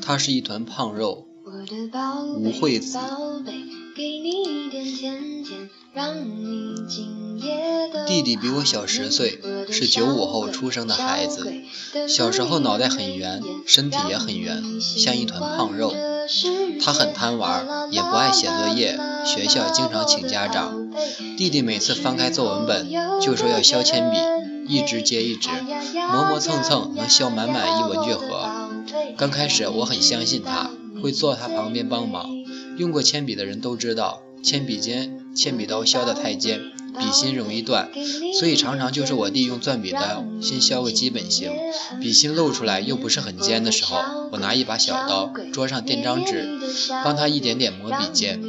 [0.00, 1.26] 他 是一团胖肉，
[2.36, 2.96] 吴惠子。
[8.06, 11.52] 弟弟比我小十岁，是九五后出生的孩子。
[12.06, 15.92] 小时候脑袋很圆，身体也很圆，像一团胖肉。
[16.80, 20.77] 他很贪玩，也不爱写作业，学校经常请家长。
[21.36, 22.88] 弟弟每次翻开作文本，
[23.20, 24.18] 就说要削铅笔，
[24.74, 25.48] 一支接一支，
[26.12, 28.48] 磨磨蹭蹭能削满满一文具盒。
[29.16, 30.70] 刚开始我很相信他，
[31.02, 32.26] 会坐他旁边帮忙。
[32.76, 36.60] 用过铅笔的人都知道，铅笔尖、铅笔刀削得太尖，
[36.98, 37.88] 笔芯容易断，
[38.38, 41.50] 所以常常就是我弟用钻笔刀先削个基本型，
[42.00, 43.98] 笔芯露出来又不是很尖的时候，
[44.30, 46.48] 我拿一把小刀，桌上垫张纸，
[47.04, 48.40] 帮他一点点磨笔尖。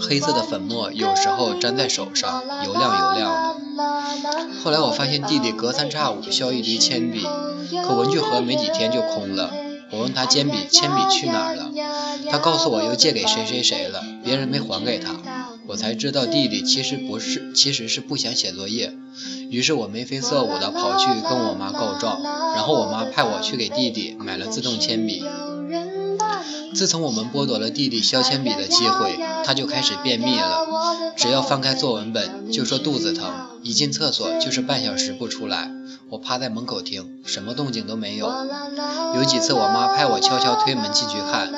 [0.00, 4.48] 黑色的粉末有时候粘在手上，油亮油亮的。
[4.62, 7.26] 后来我发现弟弟隔三差五削一堆铅笔，
[7.84, 9.52] 可文具盒没几天就空了。
[9.90, 11.70] 我问他铅笔铅笔去哪儿了，
[12.30, 15.14] 他告诉我又借给谁谁谁了，别人没还给他。
[15.66, 18.94] 我才知道弟弟其实不是，其实是不想写作业。
[19.50, 25.24] 于是我眉飞色舞的跑去跟我妈告状，然后我妈派我去给弟弟买了自动铅笔。
[26.74, 30.66] 自从我们剥夺了弟弟削铅笔的机会，他就开始便秘了。
[31.16, 33.30] 只要翻开作文本，就说肚子疼，
[33.62, 35.70] 一进厕所就是半小时不出来。
[36.10, 38.32] 我趴在门口听，什么动静都没有。
[39.16, 41.50] 有几次，我妈派我悄悄推门进去看，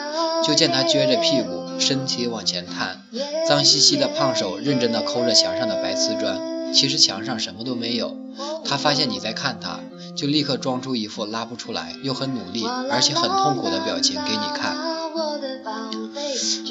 [0.42, 3.02] 就见他撅着屁股，身体往前探，
[3.46, 6.72] 脏兮兮的胖手认真地抠着墙上的白瓷砖。
[6.72, 8.16] 其实墙上什么都没有。
[8.64, 9.80] 他发现你在看他，
[10.16, 14.76] 就立刻装出一副拉不出来，又很努力，而且很痛苦的表情给你看。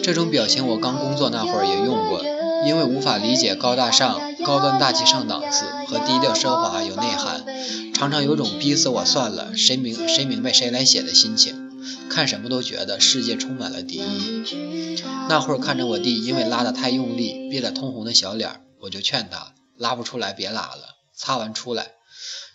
[0.04, 2.24] 这种表情我刚工作那会儿也用过，
[2.66, 7.46] 因为无法理解高大上、高端大气上档次和低调奢华有内涵，
[7.94, 11.70] 常常有种逼死我算了，谁明谁明白谁来写的心情。
[12.10, 14.96] 看什么都觉得世界充满了敌意。
[15.30, 21.92] 那会儿看着我弟因为拉得太用力，憋得通红的小脸，我就劝他拉不出来别拉了，擦完出来。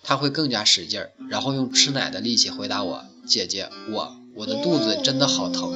[0.02, 5.72] 他会更加使劲儿，然后用吃奶的力气回答我：“姐姐，我我的肚子真的好疼。”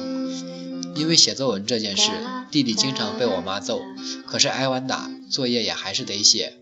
[0.95, 2.11] 因为写作文这件事，
[2.51, 3.79] 弟弟经常被我妈揍，
[4.25, 6.53] 可是挨完打，作业也还是得写。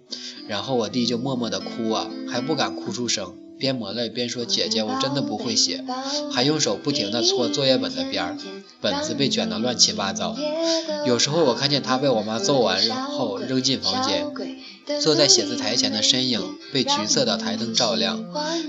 [0.48, 5.84] 然后我弟就默默地哭啊，还不敢哭出声，边抹泪边说：“姐姐，我真的不会写。”
[6.32, 8.38] 还用手不停地搓作业本的边儿，
[8.80, 10.38] 本子被卷得乱七八糟。
[11.06, 14.28] 有时候我看见他被我妈揍完后扔进房间，
[15.02, 18.24] 坐在写字台前的身影被橘色的台灯照亮，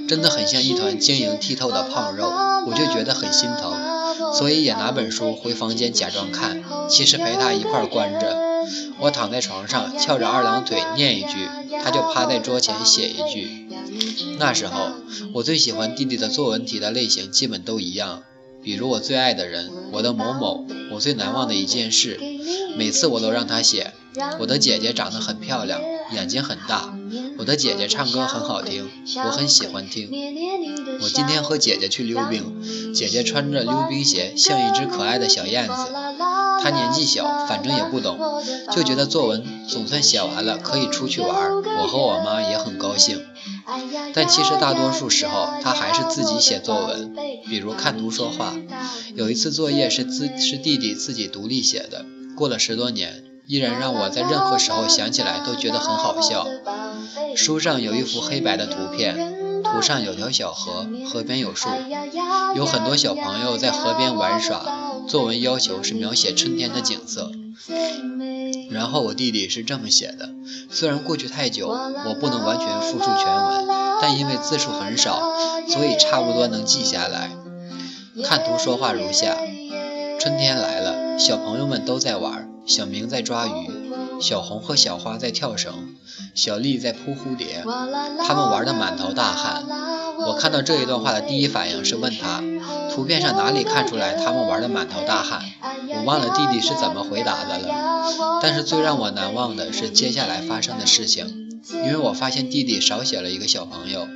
[0.09, 2.29] 真的很像一团晶莹剔透的胖肉，
[2.67, 4.35] 我就觉得很心疼。
[4.35, 8.37] 所以也拿本书回房间假装看，其实陪他一块关着。
[8.99, 11.49] 我躺在床上翘着二郎腿念一句，
[11.83, 13.69] 他就趴在桌前写一句。
[14.39, 14.91] 那时候
[15.35, 18.23] 我最喜欢弟弟的作文题的类型基本都一样，
[18.63, 22.19] 比如我最爱的人，我的某某，我最难忘的一件事。
[22.77, 23.93] 每次我都让他写。
[24.41, 25.81] 我的姐姐长得很漂亮，
[26.13, 26.95] 眼睛很大。
[27.39, 28.89] 我的姐姐唱歌很好听，
[29.25, 30.11] 我很喜欢听。
[31.01, 35.73] 我今天和姐姐去溜冰，姐姐穿着溜冰鞋，像一只可爱的小燕子。
[36.61, 38.19] 她年纪小，反正也不懂，
[38.73, 41.63] 就觉得作文总算写完了，可以出去玩。
[41.81, 43.23] 我和我妈也很高兴。
[44.13, 47.15] 但其实大多数时候，她还是自己写作文，
[47.49, 48.55] 比如看图说话。
[49.15, 52.05] 有一次作业是自是弟弟自己独立写的，
[52.37, 56.47] 过了十多年，依然让我在任何时候想起来都觉得很好笑。
[57.35, 61.71] 书上有一幅黑白的图片，图上有条小河，河边有树，
[62.55, 64.61] 有很多小朋友在河边玩耍。
[65.09, 67.33] 作文要求是描写春天的景色。
[68.71, 70.29] 然后我弟弟是这么写的，
[70.71, 73.67] 虽然过去太久，我不能完全复述全文，
[74.03, 75.33] 但因为字数很少，
[75.67, 77.31] 所以差不多能记下来。
[78.23, 79.39] 看图说话如下：
[80.21, 83.71] 春天来了，小朋友们都在玩，小明在抓鱼。
[84.21, 85.95] 小红和小花在跳绳，
[86.35, 87.65] 小丽在扑蝴蝶，
[88.27, 89.65] 他们玩的满头大汗。
[90.19, 92.43] 我看到这一段话的第一反应是问他，
[92.91, 95.45] 图片上哪里看出来他们玩的满头大汗？
[95.97, 98.41] 我忘了弟弟是怎么回答的了。
[98.43, 104.09] 但是最让我难忘的是接下来发生的事情，因为我发现弟弟少写了一个小朋友。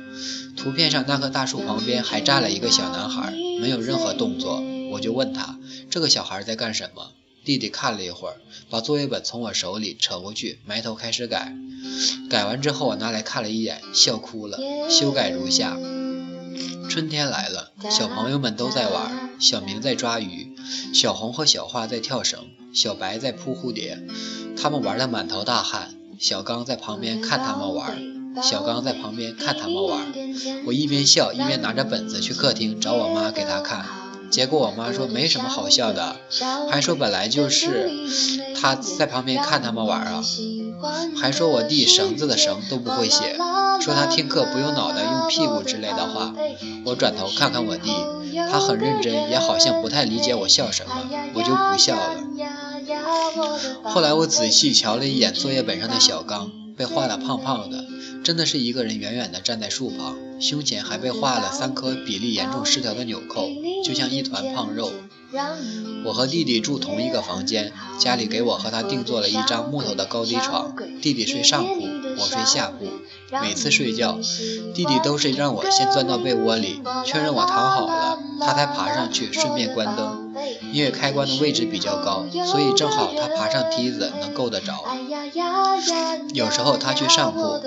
[0.57, 4.61] 图片上那棵大树旁边还站了一个小男孩，没有任何动作。
[4.91, 5.57] 我就问他，
[5.89, 7.11] 这个小孩在干什么？
[7.45, 8.35] 弟弟看了一会儿，
[8.69, 11.53] 把作业本从我手里扯过去，埋头开始改。
[12.29, 14.57] 改完之后，我拿来看了一眼，笑哭了。
[14.89, 15.77] 修改如下：
[16.89, 19.31] 春天来了，小朋友们都在玩。
[19.39, 20.55] 小明在抓鱼，
[20.93, 24.01] 小红和小花在跳绳，小白在扑蝴蝶。
[24.55, 25.93] 他们玩的满头大汗。
[26.19, 28.01] 小刚在旁边看他们玩。
[28.41, 30.13] 小刚在旁边看他们玩，
[30.65, 33.85] 我一边笑一边拿着本子去客厅找我妈给他看。
[34.33, 36.15] 结果我妈说没什么好笑的，
[36.71, 37.91] 还说本来就是
[38.59, 40.23] 他在旁边看他们玩啊，
[41.15, 43.37] 还说我弟绳子的绳都不会写，
[43.79, 46.33] 说他听课不用脑袋用屁股之类的话。
[46.83, 47.91] 我转头看看我弟，
[48.51, 52.15] 他很认真，也好像不太理解我笑什么，我就不笑了。
[53.83, 57.85] 后来我仔细瞧了一眼作业本上的小刚，被画得胖胖的。
[58.23, 63.47] 真的是一个人远远地站在树旁，胸前还被画了三颗比例严重失调的纽扣，
[63.85, 64.91] 就像一团胖肉。
[66.03, 71.87] 我和弟弟住同一个房间，家里给我和他定做了一张木头的高低床，弟弟睡上铺，
[72.19, 72.87] 我睡下铺。
[73.41, 74.19] 每次睡觉，
[74.75, 80.22] 弟弟都是让我先钻到被窝里，确认我躺好了，他才爬上去，顺便关灯。
[80.73, 84.83] 因为开关的位置比较高，所以正好他爬上梯子能够得着。
[86.33, 87.61] 有时候他去上铺，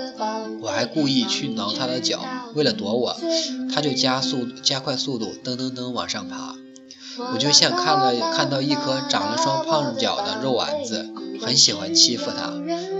[0.59, 2.19] 我还故意去挠他的脚，
[2.53, 3.15] 为了躲我，
[3.73, 6.53] 他就加速加快速度，噔噔噔往上爬。
[7.33, 11.09] 我就像看了看到一颗长了双胖脚的肉丸子，
[11.41, 12.53] 很喜欢欺负他。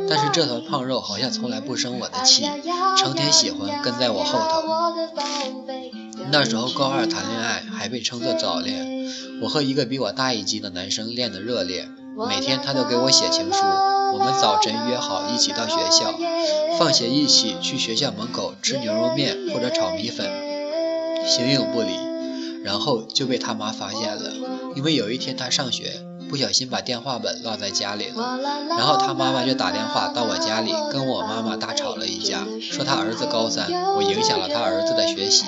[0.10, 2.50] 但是这团胖肉好像从来不生我的气，
[2.98, 4.64] 成天喜欢跟在我后头。
[6.32, 9.08] 那时候高二谈恋爱还被称作早恋。
[9.42, 11.88] 我和一个比我大一级的男生恋得热烈，
[12.28, 13.60] 每天他都给我写情书。
[14.14, 16.14] 我们早晨约好一起到学校，
[16.80, 20.28] 放学一起去学校门口吃牛肉面或者炒米粉，
[21.28, 22.08] 形影不离。
[22.64, 24.34] 然后就被他妈发现了，
[24.76, 28.40] 因为有一天他上学不小心把电话本落在家里了，
[28.70, 35.46] 然后他妈妈就打电话到我家里跟我妈妈大吵了一架，说他儿子高三，我影响了他儿子的学习。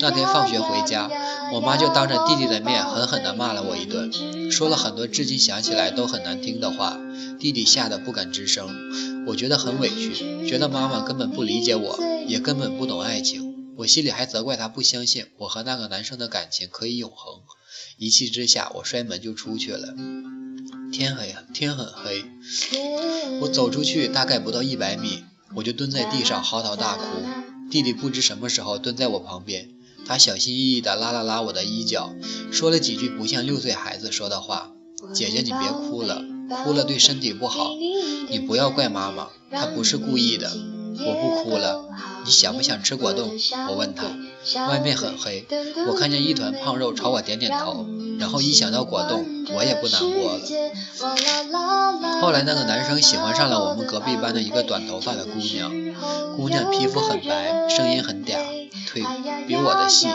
[0.00, 1.10] 那天放学回家，
[1.52, 4.10] 我妈就当着弟弟的面狠狠地骂了我一顿，
[4.50, 6.96] 说了很多至今想起来都很难听的话。
[7.38, 8.68] 弟弟吓得不敢吱声，
[9.26, 13.74] 我觉得很委屈，觉得妈妈根本不理解我，也根本不懂爱情。
[13.78, 17.40] 我心里还责怪她不相信我和那个男生的感情可以永恒。
[17.98, 19.94] 一气之下，我摔门就出去了。
[20.92, 22.24] 天黑啊，天很黑。
[23.40, 25.24] 我走出去大概不到一百米，
[25.54, 27.04] 我就蹲在地上嚎啕大哭。
[27.70, 29.68] 弟弟不知什么时候蹲在我旁边，
[30.04, 32.12] 他小心翼翼地拉了拉我的衣角，
[32.50, 34.72] 说了几句不像六岁孩子说的话
[35.14, 36.24] ：“姐姐，你别哭了，
[36.64, 37.76] 哭了对身体不好。
[38.28, 40.50] 你不要怪妈妈，她不是故意的。
[40.52, 41.88] 我不哭了，
[42.24, 43.30] 你想不想吃果冻？”
[43.70, 44.08] 我问他。
[44.68, 45.46] 外面很黑，
[45.86, 47.86] 我看见一团胖肉朝我点点头，
[48.18, 50.40] 然后一想到果冻，我也不难过了。
[52.20, 55.70] 后来那个男生喜欢上了我们隔壁班的一个短头发的姑娘，
[56.36, 58.38] 姑娘皮肤很白，声音很嗲，
[58.88, 59.02] 腿
[59.46, 60.08] 比我的细，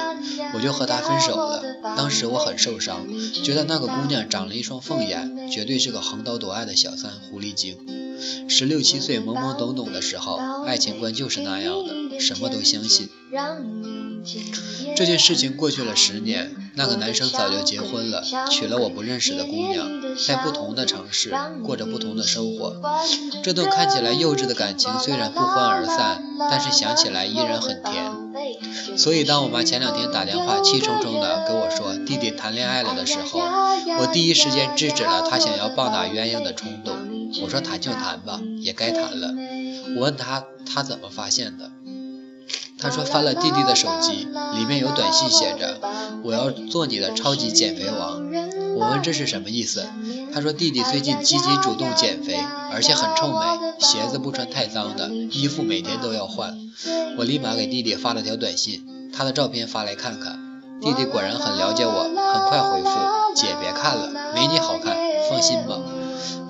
[0.54, 1.64] 我就和她分手了。
[1.96, 3.08] 当时我很受伤，
[3.44, 7.78] 觉得那个姑娘长了一双凤眼，绝对是个横刀夺爱的小三狐狸精。
[8.48, 13.10] 十六七岁懵懵懂懂的时候，爱情观就是那样的，什么都相信。
[14.96, 19.88] 这件事情过去了十年，那个男生早就结婚了，娶了我不认识的姑娘，
[20.26, 21.34] 在不同的城市
[21.64, 22.82] 过着不同的生活。
[23.44, 28.98] 这段看起来幼稚的感情虽然不欢而散，但是想起来依然很甜。
[28.98, 33.40] 所以当我妈前两天打电话气冲冲的跟我说弟弟谈恋爱了的时候，
[34.00, 36.96] 我第一时间制止了她想要棒打鸳鸯的冲动。
[37.42, 39.34] 我说谈就谈吧，也该谈了。
[39.98, 41.72] 我问她，她怎么发现的？
[42.86, 45.80] 他说翻了弟弟的手机，里面有短信写着
[46.22, 48.22] ：“我要做你的超级减肥王。”
[48.78, 49.88] 我问这是什么意思？
[50.32, 52.38] 他说弟弟最近积极主动减肥，
[52.72, 53.40] 而且很臭美，
[53.80, 56.56] 鞋子不穿太脏的，衣服每天都要换。
[57.18, 60.38] 我立马给弟弟发了条短信，他的照片发来看看。
[60.80, 62.90] 弟弟果然很了解我，很快回复
[63.34, 64.96] ：“姐别看了，没你好看，
[65.32, 65.80] 放心吧。”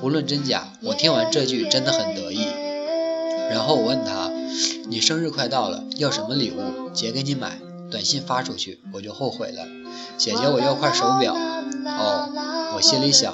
[0.02, 2.46] 不论真假，我听完这句真的很得意。
[3.50, 4.35] 然后我问他。
[4.88, 6.90] 你生日快到了，要什么礼物？
[6.94, 7.60] 姐给你买。
[7.92, 9.68] 短信发出去，我就后悔了。
[10.18, 11.36] 姐姐，我要块手表。
[11.36, 13.34] 哦，我心里想，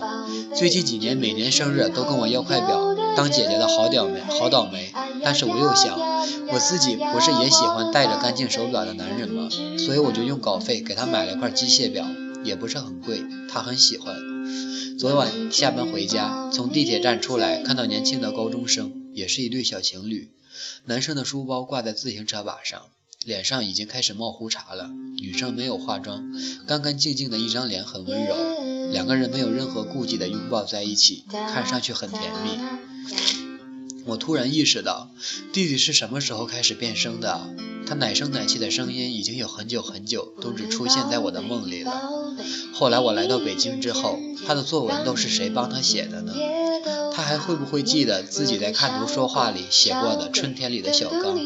[0.54, 4.92] 最近几年每年生日都跟我要块表，当姐姐的好倒霉，好倒霉。
[5.24, 5.98] 但是我又想，
[6.52, 9.48] 我自己不是也喜欢戴着干净手表的男人吗？
[9.78, 12.06] 所以我就用稿费给他买了块机械表，
[12.44, 14.16] 也不是很贵，他很喜欢。
[15.00, 20.30] 昨晚下班回家，从地铁站出来，看到年轻的高中生，也是一对小情侣。
[20.86, 22.82] 男生的书包挂在自行车把上，
[23.26, 24.90] 脸上已经开始冒胡茬了。
[25.18, 26.32] 女生没有化妆，
[26.68, 28.36] 干干净净的一张脸很温柔。
[28.92, 32.60] 两个人没有任何顾忌的拥抱在一起，看上去很甜蜜。
[34.06, 35.12] 我突然意识到，
[35.54, 37.56] 弟弟是什么时候开始变声的？
[37.86, 42.10] 他奶声奶气的声音已经有很久很久都只出现在我的梦里了。
[42.74, 44.18] 后来我来到北京之后，
[44.48, 46.34] 他的作文都是谁帮他写的呢？
[47.14, 51.38] 他还会不会记得自己在看图说话里写过的春天里的小刚？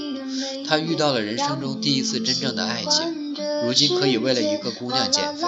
[0.68, 5.48] 他遇到了人生中第一次真正的爱情，如今可以为了一个姑娘减肥。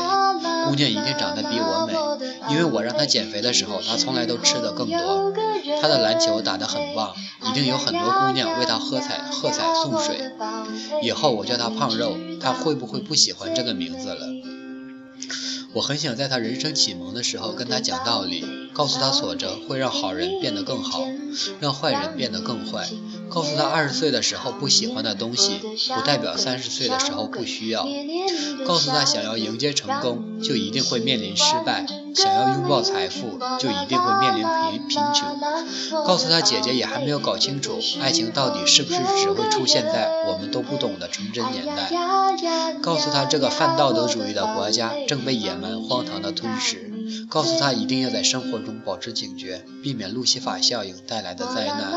[0.67, 5.33] 姑娘一定长得比我美，因为我让她减肥的时候，她从来都吃的更多。
[5.81, 7.13] 她的篮球打得很棒，
[7.49, 10.19] 一定有很多姑娘为她喝彩喝彩送水。
[11.01, 14.27] 以后我叫她胖肉，她会不会不喜欢这个名字了？
[15.77, 18.43] 我很想在他人生启蒙的时候跟他讲道理，
[18.73, 21.03] 告诉他挫折会让好人变得更好，
[21.59, 22.89] 让坏人变得更坏。
[23.29, 25.59] 告诉他二十岁的时候不喜欢的东西，
[25.95, 27.87] 不代表三十岁的时候不需要。
[28.65, 35.39] 告诉他想要迎接成功，就一定会面临失败；想要拥抱财富，就一定会面临贫贫穷。
[36.05, 41.91] 告诉他姐姐也还没有搞清楚，爱情到底是不是只会出现在我们都不懂的纯真年代。
[42.81, 46.96] 告诉他这个泛道德主义的国家正被野蛮荒唐的吞噬。
[47.29, 51.91] 告诉他一定要在生活中保持警觉，避免路西法效应带来的灾难。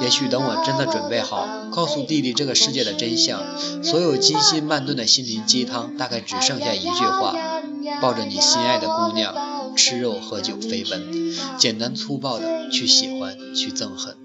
[0.00, 3.42] 也许等我真的准备好，告诉弟弟这个世界的真相，
[3.82, 7.34] 所有精心慢炖的心灵鸡汤大概只剩下一句话：
[8.00, 9.34] 抱着你心爱的姑娘，
[9.76, 14.23] 吃肉喝酒飞奔，简单粗暴的去喜欢，去憎恨。